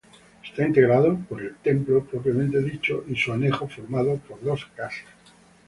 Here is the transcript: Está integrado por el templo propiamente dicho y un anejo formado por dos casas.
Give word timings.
Está 0.43 0.65
integrado 0.65 1.15
por 1.29 1.39
el 1.43 1.57
templo 1.57 2.03
propiamente 2.03 2.57
dicho 2.59 3.03
y 3.07 3.29
un 3.29 3.35
anejo 3.35 3.67
formado 3.67 4.17
por 4.17 4.41
dos 4.43 4.65
casas. 4.75 5.05